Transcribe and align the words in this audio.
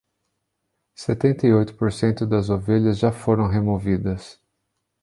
Setenta 0.95 1.45
e 1.45 1.53
oito 1.53 1.75
por 1.75 1.93
cento 1.93 2.25
das 2.25 2.49
ovelhas 2.49 2.97
já 2.97 3.11
foram 3.11 3.47
removidas 3.47 4.41